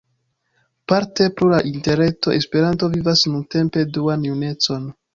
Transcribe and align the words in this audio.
Parte 0.91 1.29
pro 1.41 1.51
la 1.51 1.59
Interreto, 1.73 2.35
Esperanto 2.39 2.91
vivas 2.97 3.25
nuntempe 3.37 3.89
duan 4.01 4.31
junecon. 4.33 4.95